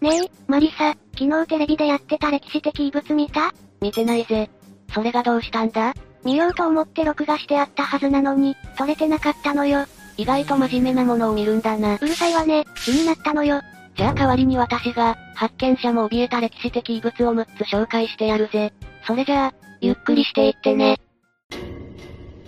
[0.00, 3.52] ねえ、マリサ、昨日テレビでやってた歴史的遺物見た？
[3.82, 4.48] 見てないぜ。
[4.94, 5.92] それがどうしたんだ？
[6.24, 9.84] 見ようと思って録画してあったはずなのに、撮れてなかったのよ。
[10.16, 11.96] 意外と真面目なものを見るんだな。
[11.96, 13.60] うるさいわね、気になったのよ。
[13.94, 18.72] じゃあ代わりに私が、発見者も怯えた歴史的遺物を6つ紹介してやるぜ。
[19.06, 20.96] それじゃあ、ゆっくりしていってね。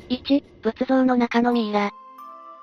[0.09, 1.91] 1、仏像の中のミイラ。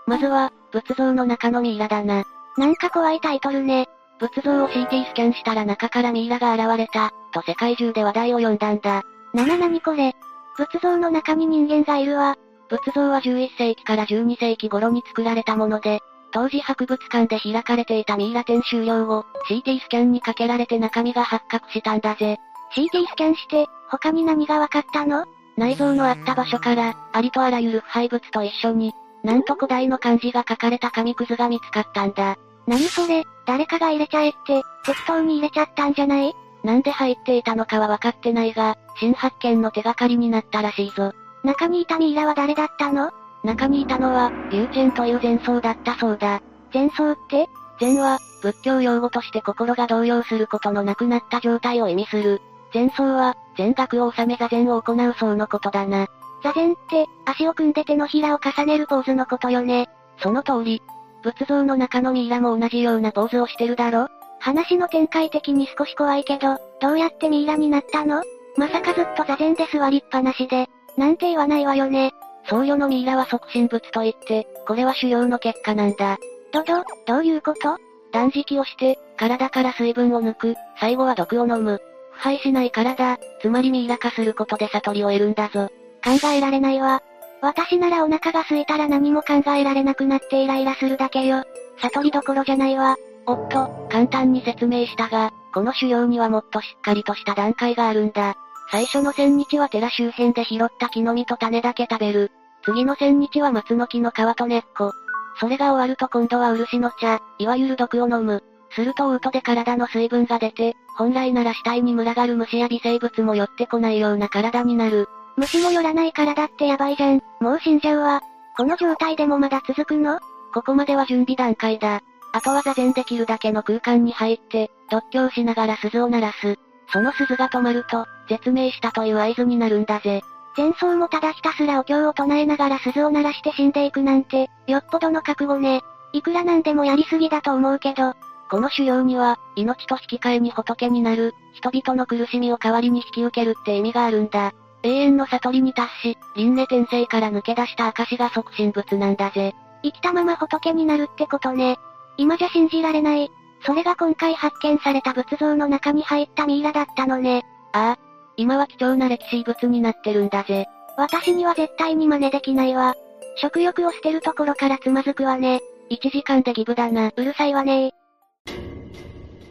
[0.08, 2.24] まずは、仏像の中のミイラだな。
[2.58, 3.88] なんか怖いタイトルね。
[4.20, 9.04] 仏像を CT スキャンしたら中からミイラが現れた、と世界中で話題を呼んだんだ。
[9.34, 10.14] なななにこれ。
[10.58, 12.36] 仏像の中に人間がいるわ。
[12.68, 22.38] 仏像は11世紀から12世紀頃に作られたもので、当時博物館で開かれていたミイラ展終了後、CT スキャンにかけられて中身が発覚したんだぜ。
[22.76, 25.26] CT スキャンして、他に何が分かったの？
[25.58, 28.94] 内臓のあった場所から、ありとあらゆる腐敗物と一緒に、
[29.24, 32.38] なんと古代の漢字が書かれた紙くずが見つかったんだ。
[32.70, 36.36] 何それ、誰かが入れちゃえって、適当に入れちゃったんじゃない？
[36.64, 41.14] なんで入っていたのかは分かってないが、新発見の手がかりになったらしいぞ。
[41.44, 43.12] 中にいたミイラは誰だったの？
[43.44, 46.44] 中にいたのは、リュウチェンという前奏だったそうだ。
[46.72, 47.50] 前奏って？
[47.80, 52.40] 禅は、仏教用語として心が動揺することのなくなった状態を意味する。
[52.72, 56.06] 前奏は、禅学を収め座禅を行う層のことだな。
[56.44, 59.90] 座禅って、足を組んで手のひらを重ねるポーズのことよね。
[60.22, 60.84] その通り。
[61.24, 64.08] 仏像の中のミイラも同じようなポーズをしてるだろ？
[64.40, 68.24] 話の展開的に少し怖いけど、どうやってミイラになったの？
[68.58, 70.68] まさかずっと座禅で座りっぱなしで、
[70.98, 72.12] なんて言わないわよね。
[72.50, 76.18] 僧侶のミイラは促進物といって、これは修行の結果なんだ。
[76.52, 77.78] どど、どういうこと？
[78.12, 81.82] 断食をして、体から水分を抜く、最後は毒を飲む。
[82.12, 85.70] 腐敗しない体、つまりミイラ化することで悟りを得るんだぞ。
[86.04, 87.04] 考えられないわ。
[87.42, 91.44] 私ならお腹が空いたら何も考えられなくなってイライラするだけよ。
[91.82, 92.98] 悟りどころじゃないわ。
[93.26, 98.36] おっと、簡単に説明したが、この修行にはもっとしっかりとした段階があるんだ。
[98.72, 102.32] 最初の千日は寺周辺で拾った木の実と種だけ食べる。
[102.64, 104.92] 次の千日は松の木の皮と根っこ。
[105.40, 108.44] それが終わると今度は漆の茶、いわゆる毒を飲む。
[108.72, 115.08] するとウートで体の水分が出て、本来なら死体に群がる虫や微生物も寄ってこないような体になる。
[115.40, 117.24] 虫も寄らない体ってやばいじゃん。
[117.40, 118.22] もう死んじゃうわ。
[118.58, 120.20] この状態でもまだ続くの？
[120.54, 122.02] ここまでは準備段階だ。
[122.34, 126.60] あとは座禅できるだけの空間に入って、独協しながら鈴を鳴らす。
[126.92, 130.22] その鈴が止まると、絶命したという合図になるんだぜ。
[130.58, 135.84] 前奏もただひたすらお経を唱えながら鈴を鳴らして死んでいくなんて、よっぽどの覚悟ね。
[136.12, 138.14] いくらなんでもやりすぎだと思うけど、
[138.52, 144.54] この修行には、命と引き換えに仏になる、人々の苦しみを代わりに引き受けるって意味があるんだ。
[144.84, 149.54] 永遠の悟りに達し、輪廻転生から抜け出した証が促進物なんだぜ。
[149.84, 151.78] 生きたまま仏になるってことね。
[152.18, 153.30] 今じゃ信じられない。
[153.66, 157.44] それが今回発見された仏像の中に入ったミイラだったのね。
[157.74, 158.00] ああ。
[158.38, 160.68] 今は貴重な歴史物になってるんだぜ。
[160.98, 162.96] 私には絶対に真似できないわ。
[163.38, 165.60] 食欲を捨てるところからつまずくわね。
[165.90, 167.12] 1時間でギブだな。
[167.16, 167.92] うるさいわね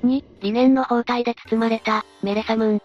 [0.05, 2.83] 2、理念の包帯で包まれた、メレサムン。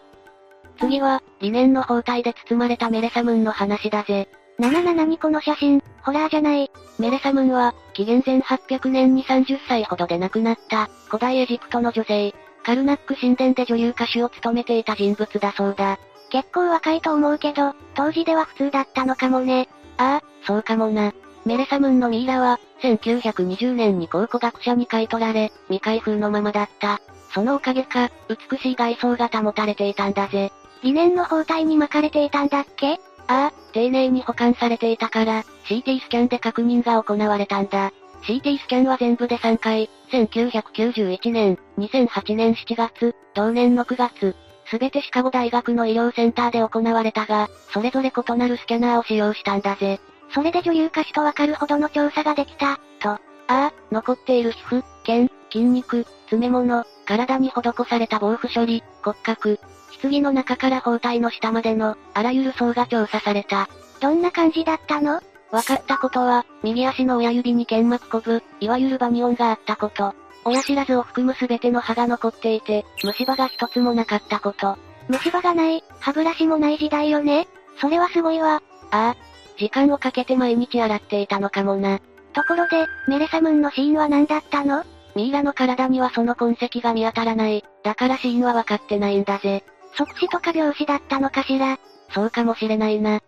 [0.78, 4.28] 次は、理念の包帯で包まれたメレサムンの話だぜ。
[4.58, 6.70] ななななにこの写真、ホラーじゃない。
[6.98, 12.34] メレサムンは、紀元前800年に30歳ほどで亡くなった、古代エジプトの女性。
[12.64, 15.98] カルナック神殿で女優歌手を務めていた人物だそうだ。
[16.30, 19.68] 結構若いと思うけど、当時では普通だったのかもね。
[19.98, 21.12] ああ、そうかもな。
[21.44, 27.00] メレサムンのミイラは、1920年に考古学者に買い取られ、未開封のままだった。
[27.34, 30.52] そのおかげか、美しい外装が保たれていたんだぜ。
[30.84, 33.00] 理念の包帯に巻かれていたんだっけ？
[33.26, 37.90] ああ、丁寧に保管されていたから、CT スキャンで確認が行われたんだ。
[38.24, 44.36] CT スキャンは全部で3回、1991年、2008年7月、同年の9月、
[44.66, 50.00] すべてシカゴ大学の医療センターで行われたが、それぞれ異なるスキャナーを使用したんだぜ。
[50.34, 53.08] それで女優歌手とわかるほどの調査ができた、と。
[53.08, 53.18] あ
[53.48, 59.58] あ、残っている皮膚、腱、筋肉、詰め物、体に施された防腐処理、骨格、
[60.00, 63.68] 棺の中から包帯の下までの、あらゆる層が調査された。
[64.00, 65.20] どんな感じだったの？
[65.50, 70.14] 分かったことは、右足の親指に剣膜こぶ、いわゆるバニオンがあったこと。
[70.44, 74.76] 親知らずを含むすべての歯が残っていて、虫歯が一つもなかったこと。
[75.08, 77.46] 虫歯がない、歯ブラシもない時代よね
[77.80, 78.62] それはすごいわ。
[78.90, 79.16] ああ。
[79.56, 82.00] 時間をかけて毎日洗っていたのかもな。
[82.32, 84.84] ところで、メレサムンの死因は何だったの？
[85.14, 87.64] ミイラの体にはその痕跡が見当たらない。
[87.84, 89.64] だから死因は分かってないんだぜ。
[89.96, 91.78] 即死とか病死だったのかしら？
[92.14, 93.20] そうかもしれないな。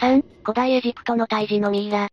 [0.00, 2.08] 3、古代エジプトの胎児のミイラ。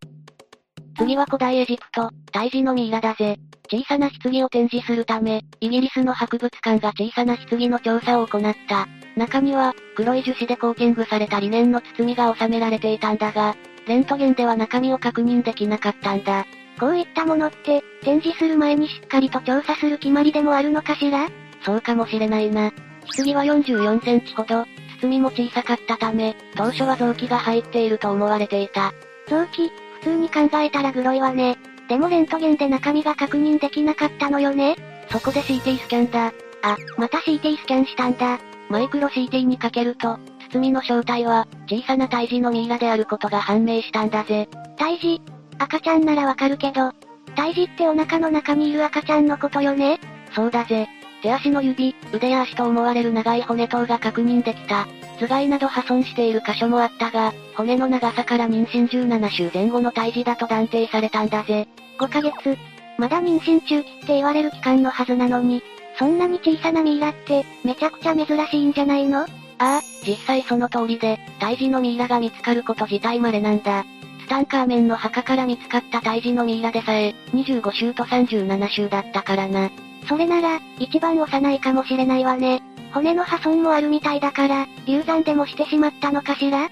[0.98, 3.38] 次は古代エジプト、胎児のミイラだぜ。
[3.70, 8.88] 小さな棺を展示するため、イギリスの博物館が小さな棺の調査を行った。
[9.18, 13.56] 中には、黒い樹脂でコーティングされたリネンの包みが収められていたんだが、
[13.88, 16.46] レントゲンでは中身を確認できなかったんだ。
[16.80, 21.28] こういったものって、展示する前にしっかりと調査する決まりでもあるのかしら？
[21.66, 22.72] そうかもしれないな。
[23.16, 24.66] 棺は44センチほど、
[25.02, 28.94] 包みも小さかったため、当初は臓器が入っていると思われていた。
[29.28, 29.72] 臓器、
[30.02, 31.58] 普通に考えたらグロいわね。
[31.90, 34.76] でもレントゲンで中身が確認できなかったのよね
[35.12, 36.34] そこで CT スキャンだ。
[36.62, 38.40] あ、また CT スキャンしたんだ。
[38.70, 40.18] マイクロ CT にかけると、
[40.52, 44.50] 包みの正体は、小さな胎児のミイラであることが判明したんだぜ。
[44.78, 45.22] 胎児
[45.60, 46.92] 赤ちゃんならわかるけど、
[47.36, 50.00] 胎児ってお腹の中にいる赤ちゃんのことよね
[50.34, 50.88] そうだぜ。
[51.22, 54.88] 手足の指、腕や足と思われる長い骨等が確認できた。
[55.20, 61.68] 頭蓋など破損している箇所もあったが、骨の長さから妊娠17週前後の胎児だと断定されたんだぜ。
[62.00, 62.58] 5ヶ月。
[62.98, 65.64] まだ妊娠中期って言われる期間のはずなのに、
[65.98, 69.22] そんなに小さなミイラって、めちゃくちゃ珍しいんじゃないの？
[69.22, 69.28] あ
[69.58, 73.86] あ、実際その通りで、胎児のミイラが見つかること自体稀なんだ。
[74.26, 79.70] ツタンカーメンの墓から見つかった胎児のミイラでさえ、25週と37週だったからな。
[80.10, 82.64] それなら、一番幼いかもしれないわね。
[82.92, 86.70] 骨の破損もあるみたいだから、流産でもしてしまったのかしら？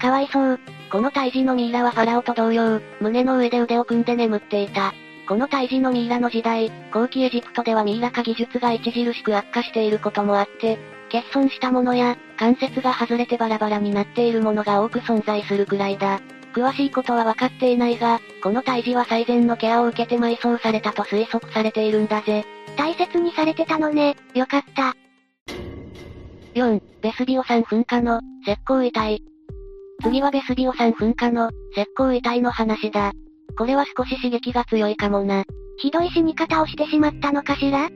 [0.00, 0.60] かわいそう。
[0.90, 4.92] この胎児のミイラはファラオと同様、胸の上で腕を組んで眠っていた。
[5.28, 10.76] この胎児のミイラの時代、後期エジプトではミイラ化技術が著しく悪化していることもあって、
[11.12, 16.20] 欠損したものや、関節が外れてバラバラになっているものが多く存在するくらいだ。
[16.54, 22.44] 詳しいことは分かっていないが、この胎児は最善のケアを受けて埋葬されたと推測されているんだぜ。
[22.76, 24.94] 大切にされてたのね、よかった。
[26.54, 29.22] 4、ベスビオ山噴火の、石膏遺体。
[30.02, 33.12] 次はベスビオ山噴火の、石膏遺体の話だ。
[33.56, 35.44] これは少し刺激が強いかもな。
[35.78, 37.88] ひどい死に方をしてしまったのかしら？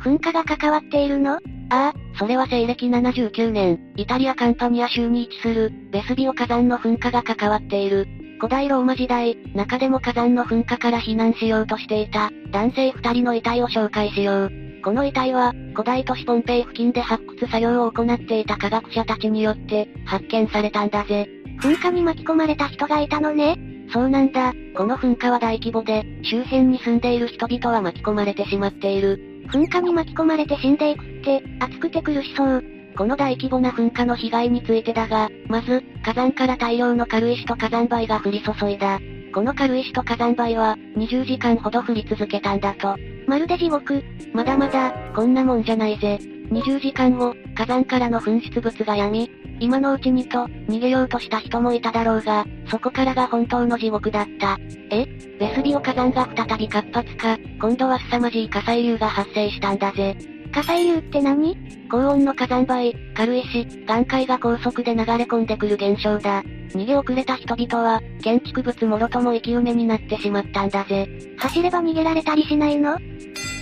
[0.00, 1.38] 噴火が関わっているの？
[1.70, 8.06] ああ、それは西暦79年、イタリアカンパニア州に位置する、ベスビオ火山の噴火が関わっている。
[8.38, 14.52] 古代ローマ時代、中でも火山の噴火から避難しようとしていた、男性二人の遺体を紹介しよう。
[14.84, 21.28] この遺体は、古代都市ポンペイ付近で発掘作業を行っていた科学者たちによって、発見されたんだぜ。
[21.60, 23.56] 噴火に巻き込まれた人がいたのね
[23.92, 24.52] そうなんだ。
[24.76, 29.35] この噴火は大規模で、周辺に住んでいる人々は巻き込まれてしまっている。
[29.46, 32.64] 噴火に巻き込まれて死んでいくって、熱くて苦しそう。
[32.96, 39.00] この大規模な噴火の被害についてだが、まず、火山から大量の軽石と火山灰が降り注いだ。
[39.34, 42.96] この軽石と火山灰は、20時間ほど降り続けたんだと。
[43.26, 44.02] まるで地獄。
[44.32, 46.18] まだまだ、こんなもんじゃないぜ。
[46.50, 54.58] 20時間後、火山からの噴出物が闇、今のうちにと、逃げようとした人もいただろうが、そこからが本当の地獄だった。
[54.90, 55.06] え？
[55.38, 60.16] ベスビオ火山が再び活発化、今度は凄まじい火砕流が発生したんだぜ。
[60.52, 61.56] 火砕流って何？
[61.90, 66.42] 高温の火山灰、軽石、岩塊が高速で流れ込んでくる現象だ。
[66.70, 71.08] 逃げ遅れた人々は、建築物もろとも生き埋めになってしまったんだぜ。
[71.38, 72.98] 走れば逃げられたりしないの？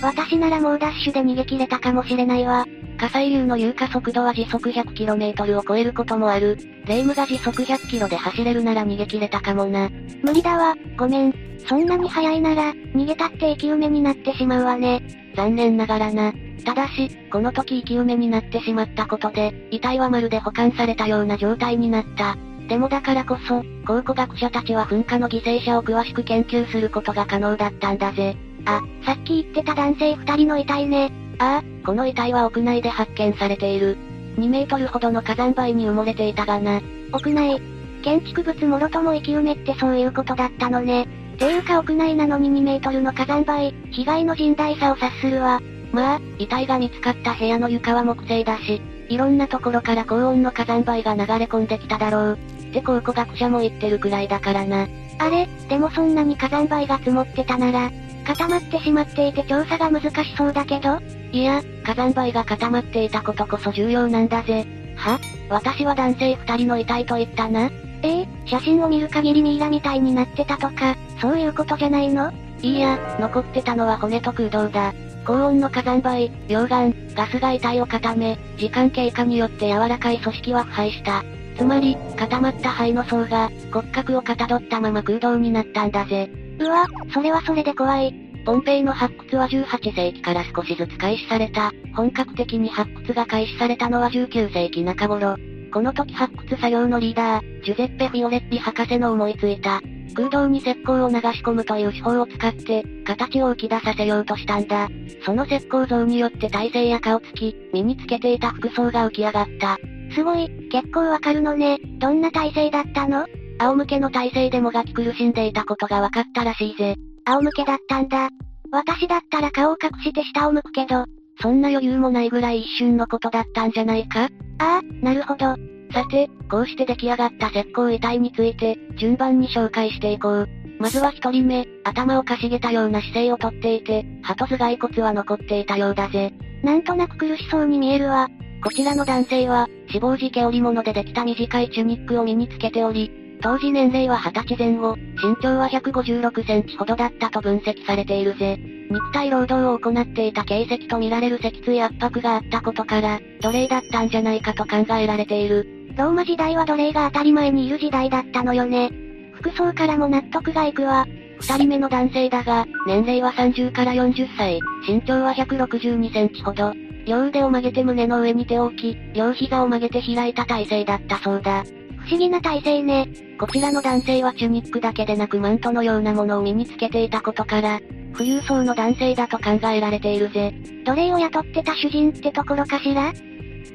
[0.01, 2.65] 私ならもうダッシュで逃げ切れたかもしれないわ。
[2.97, 6.57] 火砕流の有価速度は時速 100km を超えることもある。
[6.85, 9.89] レイムが時速 100km で走れるなら逃げ切れたかもな。
[10.23, 11.33] 無理だわ、ごめん。
[11.67, 15.01] そんなに速いなら、逃げたって生き埋めになってしまうわね。
[15.35, 16.33] 残念ながらな。
[16.63, 22.37] ただし、この時生き埋めになってしまったことで、遺体はまるで保管されたような状態になった。
[22.67, 28.35] でもだからこそ、考古学者たちは噴火の犠牲者を詳しく研究することが可能だったんだぜ。
[28.65, 31.11] あ、さっき言ってた男性二人の遺体ね。
[31.39, 33.97] ああ、この遺体は屋内で発見されている。
[34.37, 36.81] 2メートルほどの火山灰に埋もれていたがな。
[37.11, 37.61] 屋内。
[38.03, 41.07] 建築物もろとも生き埋めってそういうことだったのね。
[41.37, 45.61] ていうか屋内なのに2メートルの火山灰、被害の甚大さを察するわ。
[45.91, 52.37] まあ、遺体が見つかった部屋の床は木製だし、いろんなところから高温の火山灰が流れ込んできただろう。
[52.69, 54.87] って考古学者も言ってるくらいだからな。
[55.19, 57.91] あれ、でもそんなに火山灰が積もってたなら、
[58.25, 60.99] 固まってしまっていて調査が難しそうだけど
[61.31, 64.65] いや、火山灰が固まっていたことこそ重要なんだぜ。
[64.97, 67.69] は私は男性二人の遺体と言ったな。
[68.01, 72.31] ええ写真を見る限りミイラみたいになってたとか、そういうことじゃないの？
[72.61, 74.93] いいや、残ってたのは骨と空洞だ。
[75.25, 81.23] 高温の火山灰、溶岩、ガスが遺体を固め、時間経過によって柔らかい組織は腐敗した。
[81.57, 86.29] つまり、固まった肺の層が、骨格をかたどったまま空洞になったんだぜ。
[86.59, 88.13] うわ、それはそれで怖い。
[88.45, 91.71] ポンペイの発掘は18世紀から少しずつ開始された。
[91.95, 95.35] 本格的に発掘が開始されたのは19世紀中頃。
[95.73, 99.81] この時発掘作業のリーダー、ジュゼッペ・フィオレッティ博士の思いついた。
[100.13, 104.87] 空洞に石膏を流し込むという手法を使って、形を浮き出させようとしたんだ。
[105.25, 109.77] その石膏像によって体勢や顔つき、身につけていた服装が浮き上がった。
[110.13, 111.79] すごい、結構わかるのね。
[111.99, 113.25] どんな体勢だったの？
[113.59, 116.95] 仰向けの体勢でもがき苦しんでいたことが分かったらしいぜ。
[117.25, 118.29] 仰向けだったんだ。
[118.71, 121.05] 私だったら顔を隠して下を向くけど、
[121.41, 124.29] そんな余裕もないぐらい一瞬のことだったんじゃないか？
[124.59, 125.55] ああ、なるほど。
[125.93, 130.49] さて、こうして出来上がった石膏遺体について、順番に紹介していこう。
[130.77, 136.33] まずは一人目、頭をかしげたような姿勢をとっていて、鳩頭蓋骨は残っていたようだぜ。
[136.63, 138.27] なんとなく苦しそうに見えるわ。
[138.61, 143.11] こちらの男性は、死亡時毛織物でできた短いチュニックを身につけており、
[143.45, 148.57] 当時年齢は20歳前後、身長は156センチほどだったと分析されているぜ。
[148.89, 155.67] 肉体労働を行っていた形跡とみられる脊椎圧迫があったことから、奴隷だったんじゃないかと考えられている。
[155.95, 158.89] ローマ時代は奴隷が当たり前にいる時代だったのよね。
[159.33, 161.05] 服装からも納得がいくわ。
[161.39, 166.73] 二人目の男性だが、年齢は30から40歳、身長は162センチほど。
[167.05, 171.63] 両腕を曲げて胸の上に手を置き、両膝を曲げて開いた体勢だったそうだ。
[172.05, 173.07] 不思議な体勢ね。
[173.39, 177.79] こちらの男性はチュニックだけでなくマントのようなものを身につけていたことから、
[178.13, 180.53] 富裕層の男性だと考えられているぜ。
[180.85, 183.11] 奴隷を雇ってた主人ってところかしら？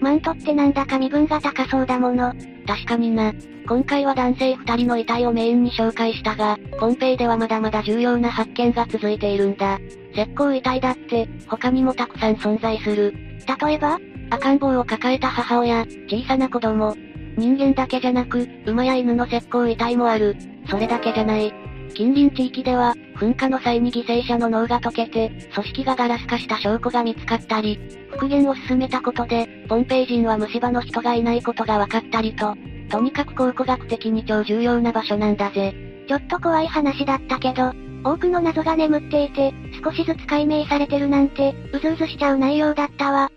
[0.00, 2.32] マントってなんだか身分が高そうだもの。
[2.68, 3.32] 確かにな。
[3.66, 9.80] 今回は男性二人の遺体をメインに紹介したが、ポンペイではまだまだ重要な発見が続いているんだ。
[10.12, 13.12] 石膏遺体だって、他にもたくさん存在する。
[13.60, 13.98] 例えば？
[14.30, 16.94] 赤ん坊を抱えた母親、小さな子供。
[17.40, 20.36] 人間だけじゃなく、馬や犬の石膏遺体もある。
[20.68, 21.52] それだけじゃない。
[21.94, 27.80] 近隣地域では、噴火の際に犠牲者の脳が溶けて、組織がガラス化した証拠が見つかったり、
[28.10, 32.54] 復元を進めたことで、ポンペイ人は虫歯の人がいないことが分かったりと、
[32.90, 35.74] とにかく考古学的に超重要な場所なんだぜ。
[36.06, 37.72] ちょっと怖い話だったけど、
[38.04, 43.30] 多くの謎が眠っていて、少しずつ解明されてるなんて、うずうずしちゃう内容だったわ。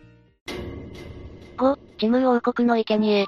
[1.58, 3.28] 5、ジムー王国の生贄。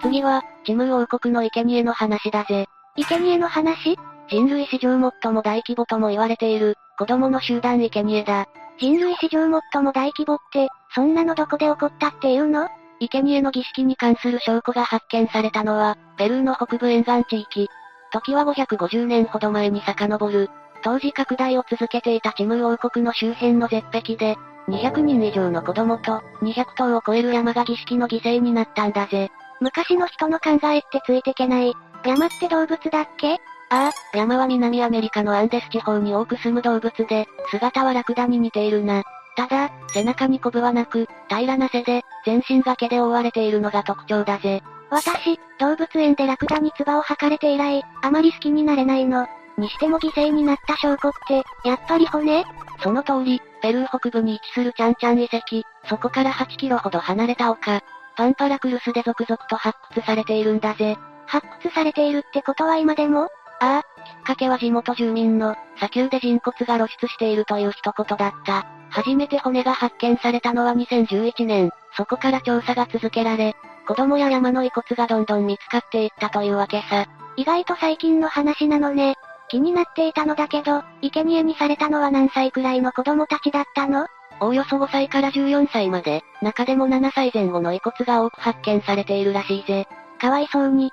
[0.00, 2.66] 次は、ジムー王国の生贄の話だぜ。
[2.96, 3.96] 生贄の話？
[4.28, 8.46] 人類史上最も大規模とも言われている、子供の集団生贄だ。
[8.78, 12.68] 人類史上最も大規模って、そんなのどこで起こったっていうの？
[13.00, 17.68] 生贄の儀式に関する証拠が発見されたのは、ペルーの北部沿岸地域。
[18.12, 20.50] 時は550年ほど前に遡る。
[20.82, 24.36] 当時拡大を続けていたチムー王国の周辺の絶壁で、
[24.68, 29.30] 200人以上の子供と、200頭を超える山が儀式の犠牲になったんだぜ。
[29.60, 31.72] 昔の人の考えってついてけない。
[32.04, 33.34] 山って動物だっけ？
[33.68, 39.02] ああ、山は南アメリカのアンデス地方に多く住む動物で、姿はラクダに似ているな。
[39.36, 44.62] ただ、背中にコブはなく、平らな背で、全身が毛で覆われているのが特徴だぜ。
[44.88, 49.26] 私、動物園でラクダに唾を吐かれて以来、あまり好きになれないの。
[49.58, 52.44] にしても犠牲になった証拠って、やっぱり骨？
[52.82, 57.82] その通り、ペルー北部に位置するチャンチャン遺跡、そこから8キロほど離れた丘、
[58.16, 60.96] パンパラクルスで続々と発掘されているんだぜ。
[61.26, 63.28] 発掘されているってことは今でも？
[63.58, 68.66] ああ、きっかけは地元住民の、砂丘で人骨が露出しているという一言だった。
[68.90, 73.54] 初めて骨が発見されたのは2011年、そこから調査が続けられ、
[73.86, 77.06] 子供や山の遺骨がどんどん見つかっていったというわけさ。
[77.36, 79.16] 意外と最近の話なのね。
[79.48, 84.06] 気になっていたのだけど、生贄にされたのは何歳くらいの子供たちだったの？
[84.40, 89.86] おおよそ5歳から14歳まで、中でも7歳前後の遺骨が多く発見されているらしいぜ。
[90.20, 90.90] かわいそうに。
[90.90, 90.92] 知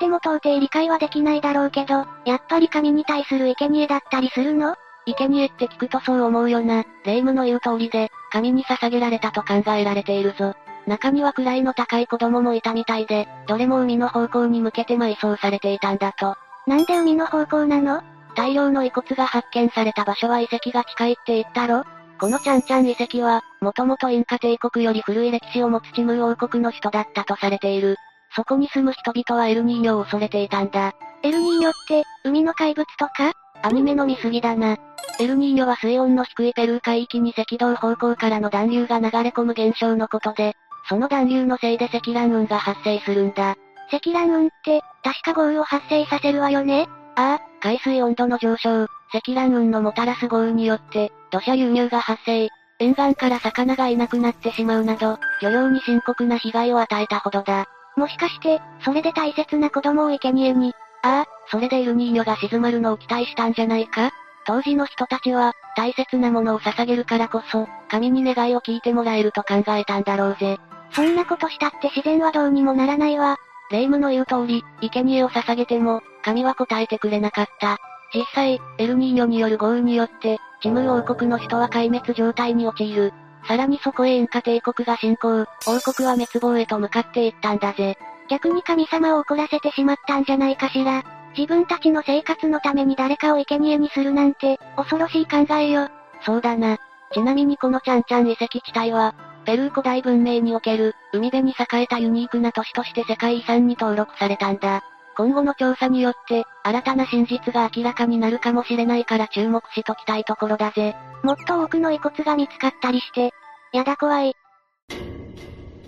[0.00, 4.74] ても到底理解はできないだろうけど、やっぱり神に対する生贄だったりするの？
[5.06, 6.84] 生贄って聞くとそう思うよな。
[7.04, 10.54] 霊夢の言う通りで、神に捧げられたと考えられているぞ。
[10.86, 16.36] 中には位の高い子供もいたみたいで、どれも海の方向に向けて埋葬されていたんだと。
[16.66, 18.02] なんで海の方向なの？
[18.34, 21.84] 大量の遺骨が発見された場所は遺跡が近いって言ったろ？
[22.22, 27.96] このチャンチャン遺跡は、もともとインカ帝国より古い歴史を持つチムー王国の首都だったとされている。
[28.36, 30.92] そこに住む人々はエルニーニョを恐れていたんだ。
[31.24, 33.32] エルニーニョって、海の怪物とか？
[33.62, 34.76] アニメの見過ぎだな。
[35.18, 40.54] エルニーニョは水温の低いペルー海域に赤道方向からの暖流が流れ込む現象のことで、
[40.88, 43.56] その暖流のせいで積乱雲が発生するんだ。
[43.90, 46.86] 積乱雲って、確か豪雨を発生させるわよね？
[47.16, 52.48] ああ、海水温度の上昇、積乱雲のもたらす豪雨によって、土砂流入が発生。
[52.78, 57.66] 沿岸から魚がいなくなってしまうなど、漁業に深刻な被害を与えたほどだ。
[57.96, 60.74] もしかして、それで大切な子供を生贄に？
[61.02, 64.10] ああ、それでエルニーニョが静まるのを期待したんじゃないか？
[64.46, 70.58] 当時の人たちは、大切なものを捧げるからこそ、神に願いを聞いてもらえると考えたんだろうぜ。
[70.90, 73.36] そんなことしたって自然はどうにもならないわ。
[73.70, 77.78] 霊夢の言う通り、生贄を捧げても、神は答えてくれなかった。
[78.14, 83.12] 実際、エルニーニョによる豪雨によって、ジムー王国の首都は壊滅状態に陥る。
[83.48, 85.46] さらにそこへインカ帝国が侵攻、王
[85.80, 87.98] 国は滅亡へと向かっていったんだぜ。
[88.30, 91.02] 逆に神様を怒らせてしまったんじゃないかしら。
[91.36, 95.88] 自分たちの生活のために誰かを生贄にするなんて、恐ろしい考えよ。
[96.24, 96.78] そうだな。
[97.12, 99.14] ちなみにこのちゃんちゃん遺跡地帯は、
[99.44, 104.84] ペルー古代文明における、海辺に栄えたユニークな都市として世界遺産に登録されたんだ。
[105.16, 110.94] 今後の調査によって、新たな真実が明らかになるかもしれないから注目しときたいところだぜ。
[111.22, 113.30] もっと多くの遺骨が見つかったりして。
[113.72, 114.34] やだ怖い。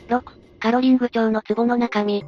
[0.09, 0.23] 6、
[0.61, 2.25] カロリング町の壺の中身。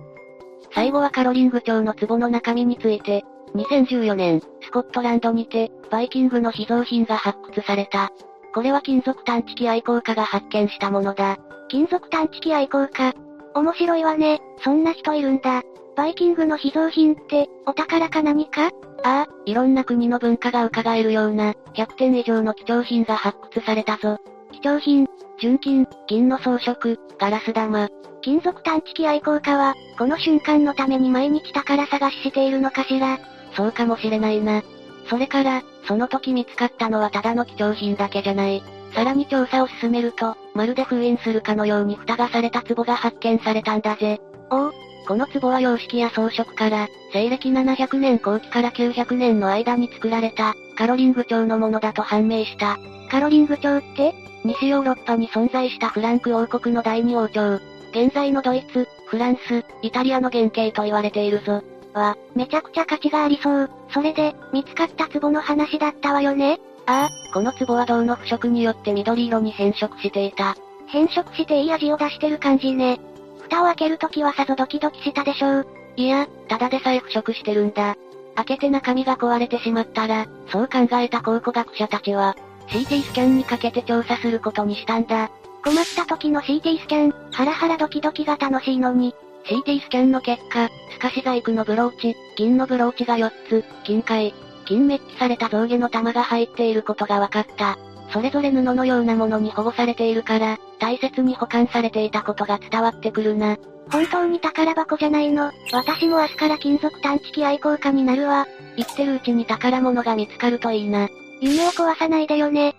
[0.75, 3.25] 最後はカロリング町の壺の中身について、
[3.55, 8.11] 2014年、スコットランドにて、バイキングの秘蔵品が発掘された。
[8.55, 11.37] これは金属探知機愛好家が発見したものだ。
[11.69, 13.15] 金属探知機愛好家？
[13.55, 15.63] 面白いわね、そんな人いるんだ。
[15.97, 18.67] バイキングの秘蔵品って、お宝か何か？
[18.67, 18.71] あ
[19.03, 24.19] あ、いろんな国の文化が伺えるような、100点以上の貴重品が発掘されたぞ。
[24.53, 25.07] 貴重品、
[25.41, 27.89] 純金、銀の装飾、ガラス玉。
[28.21, 33.19] 金属探知機愛好家は、この瞬間のために毎日宝探ししているのかしら？
[33.55, 34.63] そうかもしれないな。
[35.09, 38.63] それから、その時見つかったのはただの貴重品だけじゃない。
[38.93, 44.21] さらに調査を進めると、まるで封印するかのように蓋がされた壺が発見されたんだぜ。
[44.51, 44.73] おお、
[45.07, 52.79] この壺は様式や装飾から、西暦700年後期から900年の間に作られた、カロリング朝のものだと判明した。
[53.11, 57.61] カロリング朝って西ヨーロッパに存在したフランク王国の第二王朝。
[57.91, 61.63] 現在のドイツ、フランス、イタリアの原型と言われているぞ。
[61.95, 63.71] わ、めちゃくちゃ価値がありそう。
[63.91, 70.57] それで、見つかった壺の話だったわよねああ、この壺は銅の腐食によって緑色に変色していた。
[70.89, 73.01] 変色していい味を出してる感じね。
[73.49, 75.67] 蓋を開けるときはさぞドキドキしたでしょう。
[75.97, 77.97] いや、ただでさえ腐食してるんだ。
[78.37, 82.37] 開けて中身が壊れてしまったら、そう考えた考古学者たちは、
[82.69, 85.31] CT スキャンにかけて調査することにしたんだ。
[85.65, 89.15] 困った時の CT スキャン、ハラハラドキドキが楽しいのに。
[89.47, 94.35] CT スキャンの結果、透かし細工のブローチ、銀のブローチが4つ、金塊、
[94.67, 97.79] 金メッキされた象牙の玉が入っていることが分かった。
[98.13, 103.57] それぞれ布のようなものに保護されているから、大切に保管されていたことが伝わってくるな。
[103.91, 108.47] 本当に宝箱じゃないの私も明日から金属探知機愛好家になるわ。
[108.77, 111.09] 生きてるうちに宝物が見つかるといいな。
[111.41, 112.75] 夢を壊さないでよね。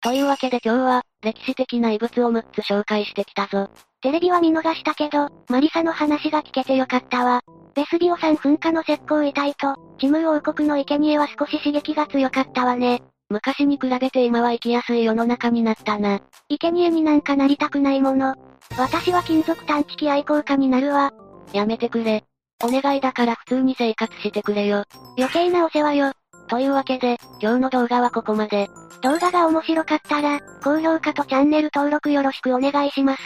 [0.00, 3.70] というわけで今日は、歴史的な遺物を6つ紹介してきたぞ。
[4.00, 7.42] テレビは見逃したけど、マリサの話が聞けてよかったわ。
[7.74, 13.02] ベスビオ山噴火の石膏遺体と、ジムー王国の生贄は少し刺激が強かったわね。
[13.32, 16.20] 昔に比べて今は生きやすい世の中になったな。
[16.50, 18.34] 生贄になんかなりたくないもの。
[18.78, 21.12] 私は金属探知機愛好家になるわ。
[21.52, 22.24] やめてくれ。
[22.62, 24.84] お願いだから普通に生活してくれよ。
[25.16, 26.12] 余計なお世話よ。
[26.48, 28.68] というわけで、今日の動画はここまで。
[29.02, 33.22] 動画が面白かったら、高評価とチャンネル登録よろしくお願いします。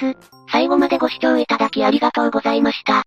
[0.51, 3.03] 最後までご視聴いただきありがとうございました。